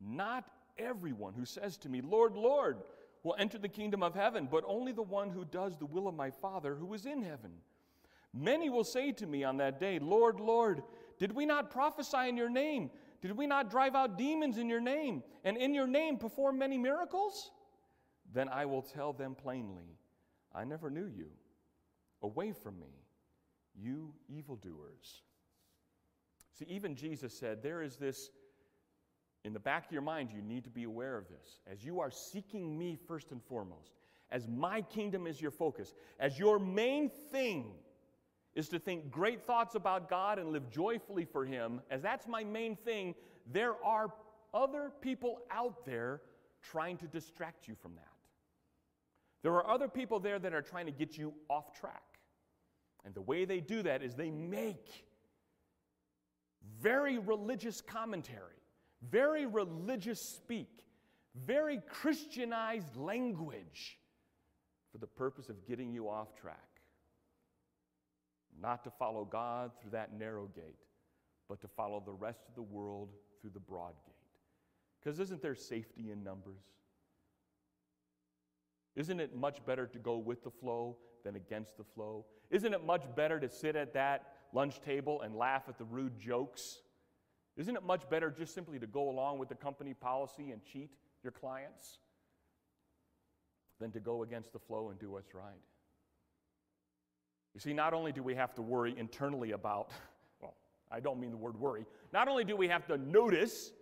[0.00, 0.44] Not
[0.78, 2.78] everyone who says to me, Lord, Lord,
[3.22, 6.14] will enter the kingdom of heaven, but only the one who does the will of
[6.14, 7.52] my Father who is in heaven.
[8.32, 10.82] Many will say to me on that day, Lord, Lord,
[11.18, 12.90] did we not prophesy in your name?
[13.22, 15.22] Did we not drive out demons in your name?
[15.44, 17.52] And in your name perform many miracles?
[18.32, 19.98] Then I will tell them plainly,
[20.52, 21.30] I never knew you.
[22.22, 23.04] Away from me,
[23.74, 25.22] you evildoers.
[26.58, 28.30] See, even Jesus said, There is this,
[29.44, 31.60] in the back of your mind, you need to be aware of this.
[31.70, 33.92] As you are seeking me first and foremost,
[34.30, 37.72] as my kingdom is your focus, as your main thing
[38.54, 42.44] is to think great thoughts about God and live joyfully for Him, as that's my
[42.44, 43.14] main thing,
[43.52, 44.12] there are
[44.52, 46.20] other people out there
[46.62, 48.08] trying to distract you from that.
[49.42, 52.02] There are other people there that are trying to get you off track.
[53.04, 55.04] And the way they do that is they make
[56.80, 58.62] very religious commentary,
[59.10, 60.84] very religious speak,
[61.34, 63.98] very Christianized language
[64.92, 66.58] for the purpose of getting you off track.
[68.60, 70.78] Not to follow God through that narrow gate,
[71.48, 74.14] but to follow the rest of the world through the broad gate.
[75.02, 76.62] Because isn't there safety in numbers?
[78.96, 82.24] Isn't it much better to go with the flow than against the flow?
[82.50, 86.18] Isn't it much better to sit at that lunch table and laugh at the rude
[86.18, 86.78] jokes?
[87.56, 90.90] Isn't it much better just simply to go along with the company policy and cheat
[91.22, 91.98] your clients
[93.80, 95.60] than to go against the flow and do what's right?
[97.54, 99.90] You see, not only do we have to worry internally about,
[100.40, 100.54] well,
[100.90, 103.72] I don't mean the word worry, not only do we have to notice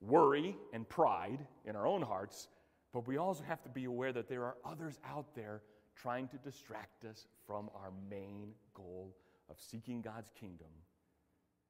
[0.00, 2.48] worry and pride in our own hearts,
[2.92, 5.62] but we also have to be aware that there are others out there
[5.96, 9.14] trying to distract us from our main goal
[9.48, 10.68] of seeking God's kingdom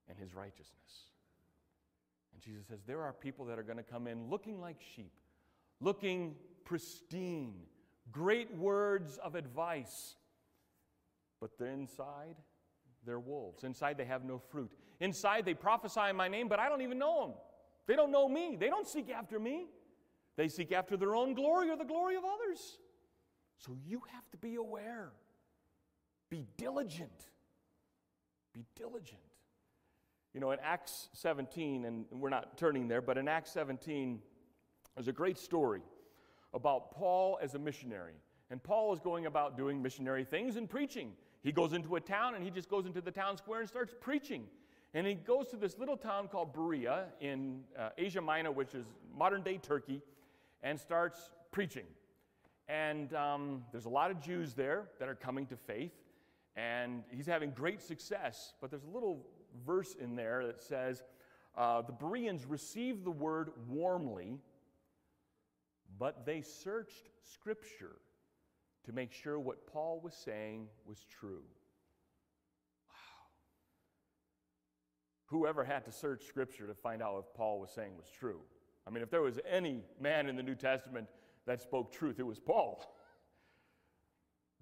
[0.09, 1.11] and his righteousness.
[2.33, 5.13] And Jesus says there are people that are going to come in looking like sheep,
[5.81, 7.55] looking pristine,
[8.11, 10.17] great words of advice
[11.43, 12.37] but they're inside,
[13.05, 13.65] they're wolves.
[13.65, 14.71] Inside, they have no fruit.
[15.01, 17.37] Inside, they prophesy in my name, but I don't even know them.
[17.89, 18.57] They don't know me.
[18.59, 19.67] They don't seek after me.
[20.37, 22.79] They seek after their own glory or the glory of others.
[23.59, 25.11] So you have to be aware.
[26.31, 27.27] Be diligent.
[28.53, 29.21] Be diligent.
[30.35, 34.21] You know, in Acts 17, and we're not turning there, but in Acts 17,
[34.95, 35.83] there's a great story
[36.55, 38.15] about Paul as a missionary.
[38.51, 41.13] And Paul is going about doing missionary things and preaching.
[41.43, 43.95] He goes into a town and he just goes into the town square and starts
[43.99, 44.45] preaching.
[44.95, 48.85] And he goes to this little town called Berea in uh, Asia Minor, which is
[49.17, 50.03] modern day Turkey,
[50.63, 51.87] and starts preaching.
[52.69, 55.93] And um, there's a lot of Jews there that are coming to faith,
[56.57, 58.55] and he's having great success.
[58.61, 59.27] But there's a little
[59.67, 61.03] verse in there that says,
[61.57, 64.39] uh, The Bereans received the word warmly,
[65.99, 67.97] but they searched Scripture
[68.85, 71.45] to make sure what Paul was saying was true.
[72.89, 72.95] Wow.
[75.27, 78.41] Whoever had to search Scripture to find out if Paul was saying was true?
[78.87, 81.09] I mean, if there was any man in the New Testament
[81.47, 82.85] that spoke truth, it was Paul.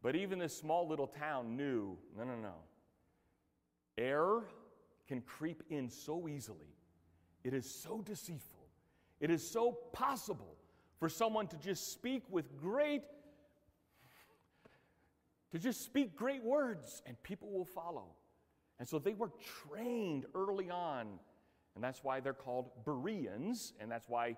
[0.03, 2.55] But even this small little town knew no, no, no.
[3.99, 4.45] Error
[5.07, 6.75] can creep in so easily.
[7.45, 8.67] It is so deceitful.
[9.21, 10.57] It is so possible
[10.99, 13.03] for someone to just speak with great
[15.53, 18.15] to just speak great words and people will follow.
[18.79, 19.31] And so they were
[19.69, 21.19] trained early on.
[21.75, 23.73] And that's why they're called Bereans.
[23.81, 24.37] And that's why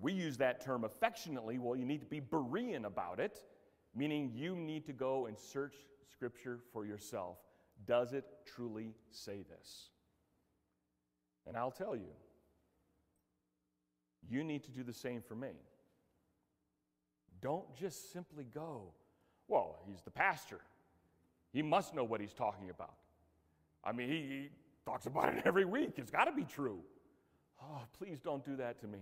[0.00, 1.58] we use that term affectionately.
[1.58, 3.44] Well, you need to be Berean about it,
[3.94, 5.74] meaning you need to go and search
[6.10, 7.38] Scripture for yourself.
[7.86, 9.88] Does it truly say this?
[11.46, 12.12] And I'll tell you,
[14.28, 15.50] you need to do the same for me.
[17.40, 18.92] Don't just simply go,
[19.48, 20.60] well, he's the pastor.
[21.52, 22.94] He must know what he's talking about.
[23.84, 24.48] I mean, he, he
[24.86, 25.94] talks about it every week.
[25.96, 26.78] It's got to be true.
[27.60, 29.00] Oh, please don't do that to me.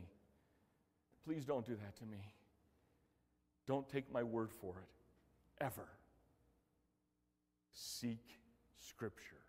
[1.25, 2.19] Please don't do that to me.
[3.71, 5.87] Don't take my word for it, ever.
[7.71, 8.41] Seek
[8.77, 9.45] Scripture,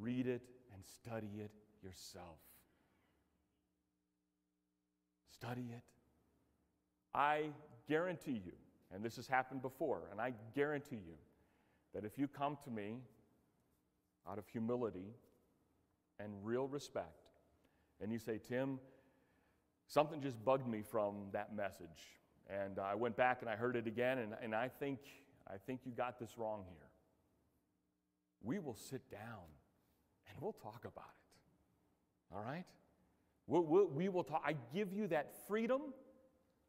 [0.00, 0.40] read it
[0.72, 1.50] and study it
[1.84, 2.38] yourself.
[5.30, 5.82] Study it.
[7.14, 7.50] I
[7.86, 8.54] guarantee you,
[8.90, 11.18] and this has happened before, and I guarantee you
[11.92, 13.00] that if you come to me
[14.26, 15.12] out of humility
[16.18, 17.28] and real respect,
[18.00, 18.80] and you say, Tim,
[19.86, 22.16] something just bugged me from that message.
[22.48, 25.00] And uh, I went back and I heard it again, and, and I, think,
[25.48, 26.88] I think you got this wrong here.
[28.42, 29.46] We will sit down
[30.28, 32.34] and we'll talk about it.
[32.34, 32.64] All right?
[33.46, 34.42] We'll, we'll, we will talk.
[34.44, 35.82] I give you that freedom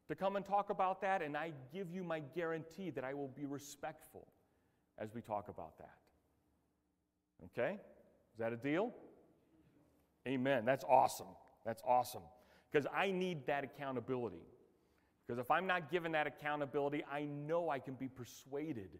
[0.08, 3.28] to come and talk about that, and I give you my guarantee that I will
[3.28, 4.26] be respectful
[4.98, 5.98] as we talk about that.
[7.44, 7.74] Okay?
[7.74, 8.92] Is that a deal?
[10.26, 10.64] Amen.
[10.64, 11.26] That's awesome.
[11.64, 12.22] That's awesome.
[12.70, 14.42] Because I need that accountability.
[15.28, 18.98] Because if I'm not given that accountability, I know I can be persuaded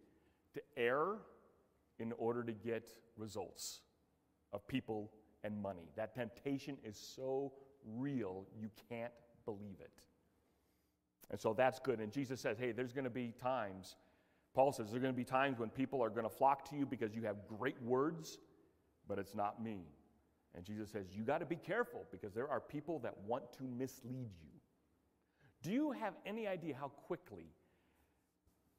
[0.53, 1.15] to err
[1.99, 3.81] in order to get results
[4.53, 5.11] of people
[5.43, 5.89] and money.
[5.97, 7.55] That temptation is so
[7.87, 9.13] real, you can't
[9.47, 10.03] believe it.
[11.31, 11.99] And so that's good.
[11.99, 13.97] And Jesus says, hey, there's going to be times,
[14.55, 16.85] Paul says, there's going to be times when people are going to flock to you
[16.85, 18.39] because you have great words,
[19.07, 19.81] but it's not me.
[20.55, 23.65] And Jesus says, you got to be careful because there are people that want to
[23.65, 24.58] mislead you.
[25.63, 27.47] Do you have any idea how quickly?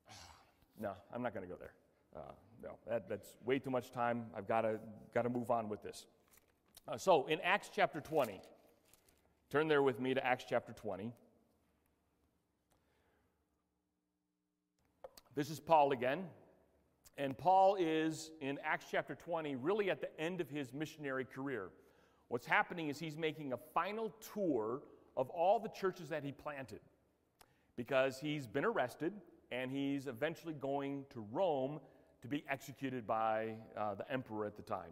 [0.79, 1.73] no, I'm not going to go there.
[2.15, 2.31] Uh,
[2.63, 4.25] no, that, that's way too much time.
[4.35, 6.05] I've got to move on with this.
[6.87, 8.41] Uh, so in Acts chapter 20,
[9.49, 11.11] turn there with me to Acts chapter 20.
[15.35, 16.25] This is Paul again.
[17.17, 21.69] And Paul is in Acts chapter 20, really at the end of his missionary career.
[22.29, 24.81] What's happening is he's making a final tour
[25.19, 26.79] of all the churches that he planted
[27.75, 29.11] because he's been arrested
[29.51, 31.81] and he's eventually going to Rome
[32.21, 34.91] to be executed by uh, the emperor at the time.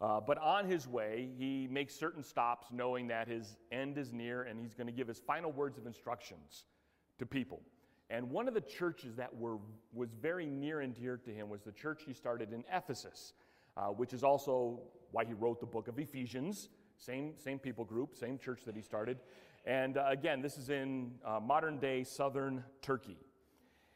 [0.00, 4.42] Uh, but on his way, he makes certain stops knowing that his end is near
[4.42, 6.66] and he's going to give his final words of instructions
[7.18, 7.60] to people.
[8.10, 9.56] And one of the churches that were,
[9.92, 13.32] was very near and dear to him was the church he started in Ephesus,
[13.76, 16.68] uh, which is also why he wrote the book of Ephesians.
[17.04, 19.18] Same, same people group, same church that he started.
[19.64, 23.18] And uh, again, this is in uh, modern day southern Turkey.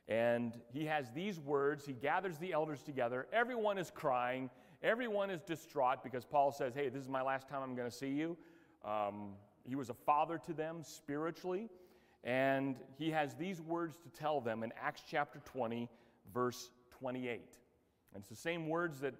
[0.08, 1.86] And he has these words.
[1.86, 3.28] He gathers the elders together.
[3.32, 4.50] Everyone is crying.
[4.82, 7.96] Everyone is distraught because Paul says, Hey, this is my last time I'm going to
[7.96, 8.36] see you.
[8.84, 11.68] Um, he was a father to them spiritually.
[12.24, 15.88] And he has these words to tell them in Acts chapter 20,
[16.34, 17.40] verse 28.
[18.14, 19.14] And it's the same words that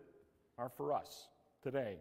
[0.59, 1.29] are for us
[1.62, 1.99] today.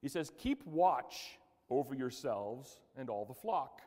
[0.00, 1.38] He says, Keep watch
[1.70, 3.82] over yourselves and all the flock,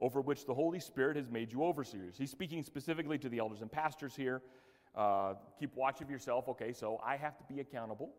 [0.00, 2.16] over which the Holy Spirit has made you overseers.
[2.16, 4.42] He's speaking specifically to the elders and pastors here.
[4.94, 6.48] Uh, keep watch of yourself.
[6.48, 8.14] Okay, so I have to be accountable,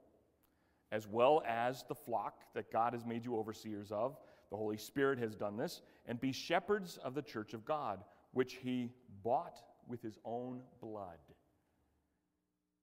[0.92, 4.18] as well as the flock that God has made you overseers of.
[4.52, 5.82] The Holy Spirit has done this.
[6.06, 8.92] And be shepherds of the church of God, which he
[9.24, 11.18] bought with his own blood.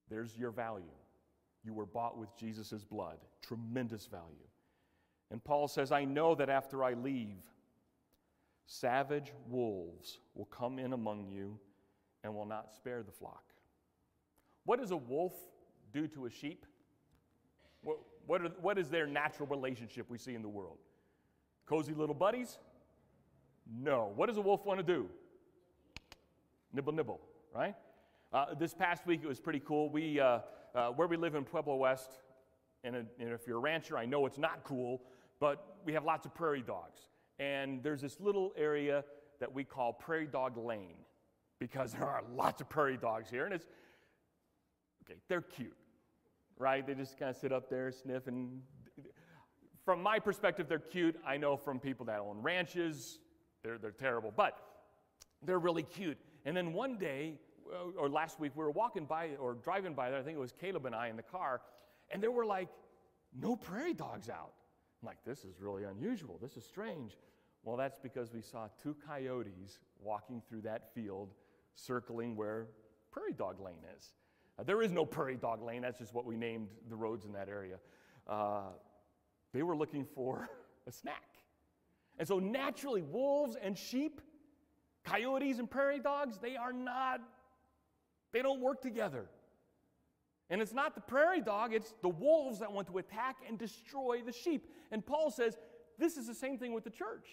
[0.09, 0.91] There's your value.
[1.63, 3.17] You were bought with Jesus' blood.
[3.41, 4.47] Tremendous value.
[5.31, 7.41] And Paul says, I know that after I leave,
[8.65, 11.57] savage wolves will come in among you
[12.23, 13.53] and will not spare the flock.
[14.65, 15.33] What does a wolf
[15.91, 16.65] do to a sheep?
[17.81, 17.97] What,
[18.27, 20.77] what, are, what is their natural relationship we see in the world?
[21.65, 22.57] Cozy little buddies?
[23.71, 24.11] No.
[24.15, 25.09] What does a wolf want to do?
[26.73, 27.21] Nibble, nibble,
[27.53, 27.75] right?
[28.31, 29.89] Uh, this past week it was pretty cool.
[29.89, 30.39] We, uh,
[30.75, 32.09] uh, where we live in Pueblo West,
[32.83, 35.01] and, a, and if you're a rancher, I know it's not cool,
[35.39, 36.99] but we have lots of prairie dogs.
[37.39, 39.03] And there's this little area
[39.39, 40.97] that we call Prairie Dog Lane
[41.59, 43.67] because there are lots of prairie dogs here, and it's
[45.05, 45.75] okay, they're cute,
[46.57, 46.85] right?
[46.85, 48.61] They just kind of sit up there, sniff, and
[49.85, 51.15] from my perspective, they're cute.
[51.25, 53.19] I know from people that own ranches,
[53.63, 54.57] they're, they're terrible, but
[55.45, 56.17] they're really cute.
[56.45, 57.52] And then one day, uh,
[57.97, 60.53] or last week, we were walking by or driving by there, I think it was
[60.53, 61.61] Caleb and I in the car,
[62.11, 62.69] and there were like
[63.39, 64.53] no prairie dogs out.
[65.01, 66.37] I'm like, this is really unusual.
[66.41, 67.17] This is strange.
[67.63, 71.33] Well, that's because we saw two coyotes walking through that field,
[71.75, 72.67] circling where
[73.11, 74.13] Prairie Dog Lane is.
[74.65, 77.49] There is no Prairie Dog Lane, that's just what we named the roads in that
[77.49, 77.77] area.
[78.27, 78.69] Uh,
[79.53, 80.49] they were looking for
[80.87, 81.23] a snack.
[82.19, 84.21] And so, naturally, wolves and sheep,
[85.03, 87.21] coyotes and prairie dogs, they are not,
[88.33, 89.25] they don't work together.
[90.49, 94.21] And it's not the prairie dog, it's the wolves that want to attack and destroy
[94.25, 94.67] the sheep.
[94.91, 95.57] And Paul says
[95.97, 97.27] this is the same thing with the church.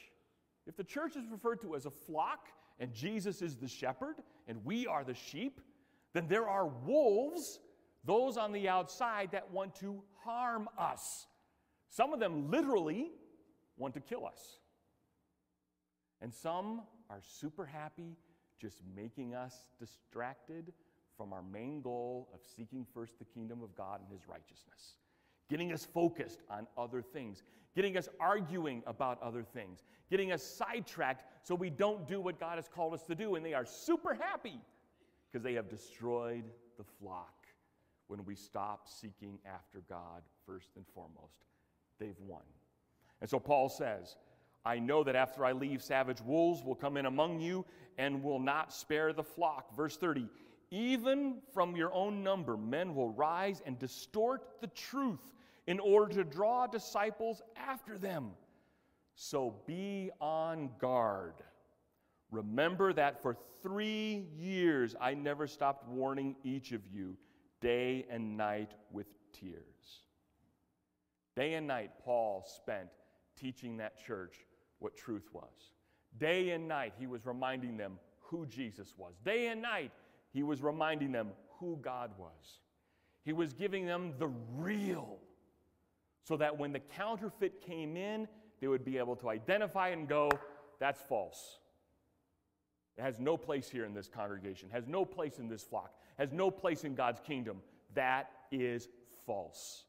[0.66, 2.48] If the church is referred to as a flock
[2.78, 5.60] and Jesus is the shepherd and we are the sheep,
[6.12, 7.60] then there are wolves,
[8.04, 11.26] those on the outside that want to harm us.
[11.88, 13.10] Some of them literally
[13.76, 14.58] want to kill us.
[16.20, 18.16] And some are super happy
[18.60, 20.72] just making us distracted
[21.20, 24.94] from our main goal of seeking first the kingdom of God and his righteousness,
[25.50, 27.42] getting us focused on other things,
[27.76, 32.56] getting us arguing about other things, getting us sidetracked so we don't do what God
[32.56, 33.34] has called us to do.
[33.34, 34.58] And they are super happy
[35.30, 36.44] because they have destroyed
[36.78, 37.46] the flock
[38.06, 41.44] when we stop seeking after God first and foremost.
[41.98, 42.44] They've won.
[43.20, 44.16] And so Paul says,
[44.64, 47.66] I know that after I leave, savage wolves will come in among you
[47.98, 49.76] and will not spare the flock.
[49.76, 50.26] Verse 30
[50.70, 55.34] Even from your own number, men will rise and distort the truth
[55.66, 58.30] in order to draw disciples after them.
[59.14, 61.34] So be on guard.
[62.30, 67.16] Remember that for three years I never stopped warning each of you
[67.60, 70.04] day and night with tears.
[71.36, 72.88] Day and night, Paul spent
[73.38, 74.46] teaching that church
[74.78, 75.72] what truth was.
[76.18, 79.14] Day and night, he was reminding them who Jesus was.
[79.24, 79.92] Day and night,
[80.32, 82.58] he was reminding them who God was.
[83.24, 85.18] He was giving them the real
[86.24, 88.28] so that when the counterfeit came in,
[88.60, 90.30] they would be able to identify and go,
[90.78, 91.58] that's false.
[92.96, 96.32] It has no place here in this congregation, has no place in this flock, has
[96.32, 97.62] no place in God's kingdom.
[97.94, 98.88] That is
[99.26, 99.84] false.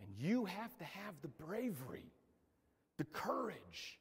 [0.00, 2.12] And you have to have the bravery,
[2.98, 3.98] the courage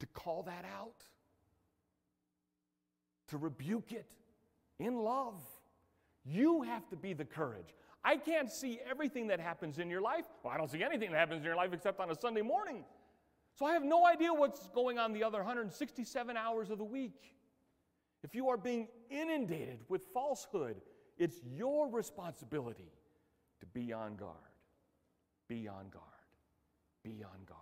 [0.00, 1.02] to call that out,
[3.28, 4.06] to rebuke it
[4.78, 5.42] in love.
[6.24, 7.74] You have to be the courage.
[8.04, 10.24] I can't see everything that happens in your life.
[10.42, 12.84] Well, I don't see anything that happens in your life except on a Sunday morning.
[13.54, 17.34] So I have no idea what's going on the other 167 hours of the week.
[18.22, 20.80] If you are being inundated with falsehood,
[21.18, 22.92] it's your responsibility
[23.60, 24.34] to be on guard.
[25.48, 26.04] Be on guard.
[27.02, 27.58] Be on guard.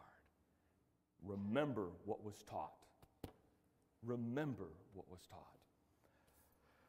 [1.24, 2.72] Remember what was taught.
[4.04, 5.55] Remember what was taught.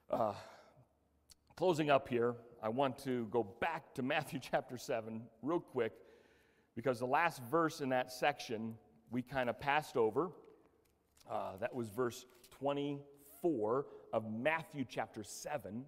[0.09, 0.31] Uh,
[1.57, 2.33] closing up here,
[2.63, 5.91] I want to go back to Matthew chapter 7 real quick
[6.75, 8.75] because the last verse in that section
[9.11, 10.29] we kind of passed over.
[11.29, 15.83] Uh, that was verse 24 of Matthew chapter 7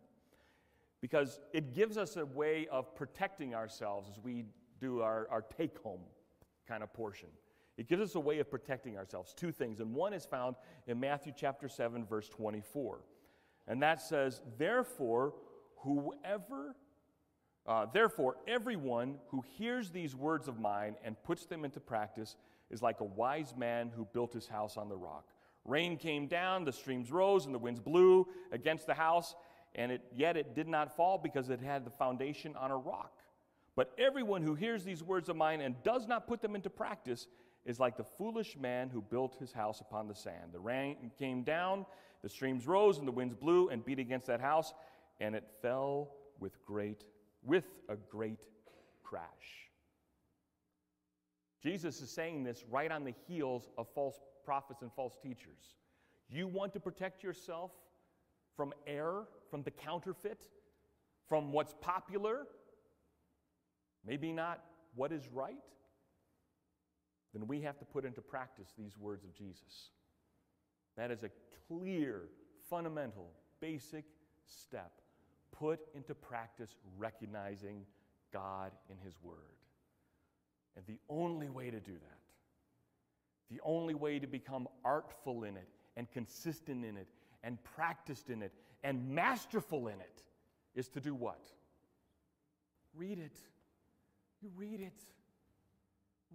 [0.99, 4.43] because it gives us a way of protecting ourselves as we
[4.82, 6.01] do our, our take home
[6.67, 7.30] kind of portion.
[7.78, 9.34] It gives us a way of protecting ourselves.
[9.34, 10.57] Two things, and one is found
[10.88, 12.99] in Matthew chapter 7, verse 24.
[13.70, 15.36] And that says, Therefore,
[15.78, 16.76] whoever,
[17.65, 22.36] uh, therefore, everyone who hears these words of mine and puts them into practice
[22.70, 25.26] is like a wise man who built his house on the rock.
[25.65, 29.36] Rain came down, the streams rose, and the winds blew against the house,
[29.76, 33.13] and it, yet it did not fall because it had the foundation on a rock.
[33.76, 37.28] But everyone who hears these words of mine and does not put them into practice
[37.65, 40.51] is like the foolish man who built his house upon the sand.
[40.51, 41.86] The rain came down,
[42.22, 44.74] the streams rose, and the winds blew and beat against that house,
[45.20, 47.03] and it fell with great
[47.43, 48.39] with a great
[49.03, 49.70] crash.
[51.61, 55.76] Jesus is saying this right on the heels of false prophets and false teachers.
[56.30, 57.72] You want to protect yourself
[58.55, 60.47] from error, from the counterfeit,
[61.28, 62.47] from what's popular,
[64.05, 64.63] maybe not
[64.95, 65.55] what is right,
[67.34, 69.91] then we have to put into practice these words of Jesus.
[71.00, 71.30] That is a
[71.70, 72.24] clear,
[72.70, 73.32] fundamental,
[73.62, 74.04] basic
[74.45, 74.91] step
[75.58, 77.86] put into practice recognizing
[78.34, 79.38] God in His Word.
[80.76, 82.20] And the only way to do that,
[83.50, 87.08] the only way to become artful in it and consistent in it
[87.45, 88.52] and practiced in it
[88.84, 90.24] and masterful in it
[90.76, 91.39] is to do what?
[92.93, 93.38] Read it.
[94.41, 95.02] You read it.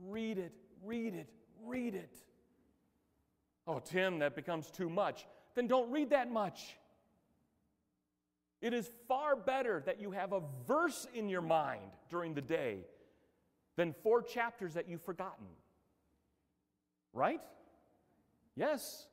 [0.00, 0.52] Read it,
[0.82, 1.28] read it,
[1.64, 2.16] read it.
[3.66, 5.26] Oh, Tim, that becomes too much.
[5.54, 6.76] Then don't read that much.
[8.60, 12.78] It is far better that you have a verse in your mind during the day
[13.76, 15.46] than four chapters that you've forgotten.
[17.12, 17.40] Right?
[18.56, 19.06] Yes.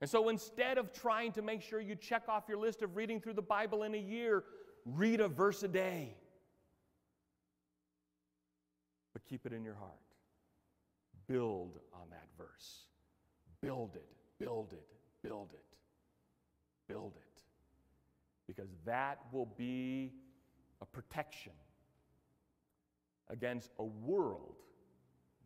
[0.00, 3.20] And so instead of trying to make sure you check off your list of reading
[3.20, 4.44] through the Bible in a year,
[4.84, 6.16] read a verse a day.
[9.12, 9.92] But keep it in your heart.
[11.26, 12.86] Build on that verse.
[13.62, 14.08] Build it,
[14.38, 14.86] build it,
[15.22, 15.64] build it,
[16.88, 17.42] build it.
[18.46, 20.12] Because that will be
[20.80, 21.52] a protection
[23.30, 24.56] against a world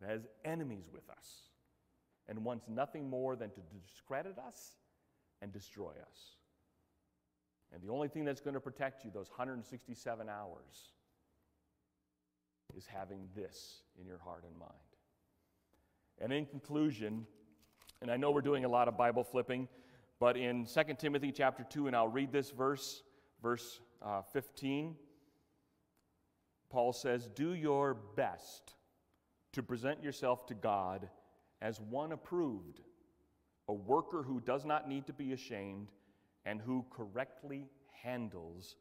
[0.01, 1.51] that has enemies with us
[2.27, 4.77] and wants nothing more than to discredit us
[5.41, 6.35] and destroy us.
[7.73, 10.91] And the only thing that's going to protect you those 167 hours
[12.75, 14.71] is having this in your heart and mind.
[16.19, 17.25] And in conclusion,
[18.01, 19.67] and I know we're doing a lot of Bible flipping,
[20.19, 23.03] but in 2 Timothy chapter 2, and I'll read this verse,
[23.41, 24.95] verse uh, 15,
[26.69, 28.75] Paul says, Do your best
[29.53, 31.09] to present yourself to God
[31.61, 32.81] as one approved,
[33.67, 35.89] a worker who does not need to be ashamed
[36.45, 37.65] and who correctly
[38.03, 38.75] handles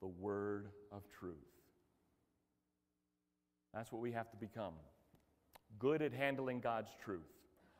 [0.00, 1.34] the word of truth.
[3.74, 4.74] That's what we have to become
[5.78, 7.37] good at handling God's truth.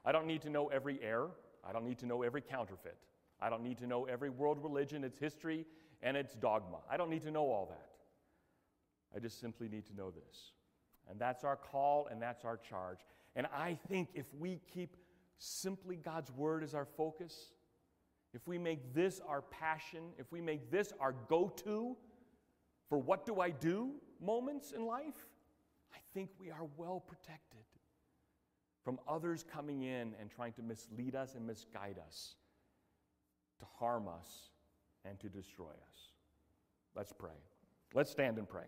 [0.08, 1.32] I don't need to know every error,
[1.62, 2.96] I don't need to know every counterfeit.
[3.42, 5.66] I don't need to know every world religion, its history,
[6.02, 6.78] and its dogma.
[6.90, 7.90] I don't need to know all that.
[9.14, 10.52] I just simply need to know this.
[11.10, 13.00] And that's our call and that's our charge.
[13.36, 14.96] And I think if we keep
[15.36, 17.52] simply God's word as our focus,
[18.32, 21.94] if we make this our passion, if we make this our go to
[22.88, 23.90] for what do I do
[24.22, 25.26] moments in life,
[25.94, 27.60] I think we are well protected
[28.88, 32.36] from others coming in and trying to mislead us and misguide us,
[33.58, 34.48] to harm us
[35.04, 36.12] and to destroy us.
[36.96, 37.36] Let's pray.
[37.92, 38.64] Let's stand and pray.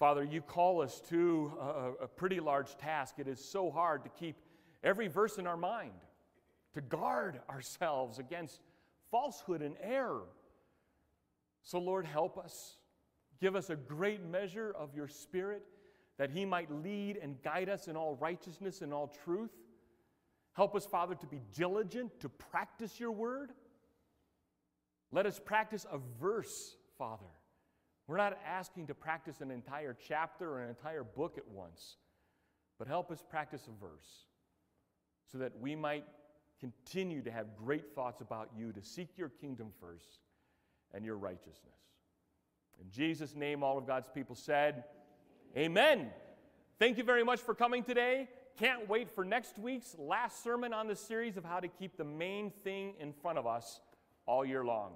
[0.00, 1.64] Father, you call us to a,
[2.02, 3.20] a, pretty large task.
[3.20, 4.34] It is so hard to keep
[4.82, 5.92] every verse in our mind,
[6.74, 8.62] to guard ourselves against
[9.12, 10.24] falsehood and error.
[11.62, 12.78] So, Lord, help us.
[13.42, 15.62] Give us a great measure of your Spirit
[16.16, 19.50] that He might lead and guide us in all righteousness and all truth.
[20.54, 23.50] Help us, Father, to be diligent to practice your word.
[25.10, 27.26] Let us practice a verse, Father
[28.06, 31.96] we're not asking to practice an entire chapter or an entire book at once,
[32.78, 34.26] but help us practice a verse
[35.30, 36.04] so that we might
[36.60, 40.18] continue to have great thoughts about you, to seek your kingdom first
[40.92, 41.91] and your righteousness.
[42.80, 44.84] In Jesus' name, all of God's people said,
[45.56, 46.10] Amen.
[46.78, 48.28] Thank you very much for coming today.
[48.58, 52.04] Can't wait for next week's last sermon on the series of how to keep the
[52.04, 53.80] main thing in front of us
[54.26, 54.92] all year long.